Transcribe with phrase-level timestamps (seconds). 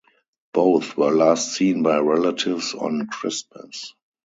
[0.51, 3.93] Both were last seen by relatives on Christmas.